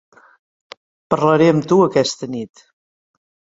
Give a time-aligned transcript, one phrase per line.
[1.15, 2.67] Parlaré amb tu aquesta nit.